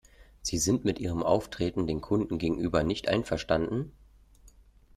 Sie 0.41 0.57
sind 0.57 0.83
mit 0.83 0.97
ihrem 0.97 1.21
Auftreten 1.21 1.85
den 1.85 2.01
Kunden 2.01 2.39
gegenüber 2.39 2.81
nicht 2.81 3.07
einverstanden? 3.07 3.91